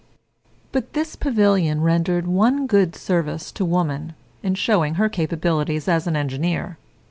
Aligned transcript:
But 0.71 0.93
this 0.93 1.15
pavilion 1.15 1.81
rendered 1.81 2.25
one 2.25 2.65
good 2.65 2.95
service 2.95 3.51
to 3.51 3.63
woman 3.63 4.13
in 4.41 4.55
showing 4.55 4.95
her 4.95 5.09
capabilities 5.09 5.87
as 5.87 6.07
an 6.07 6.15
engineer. 6.15 6.79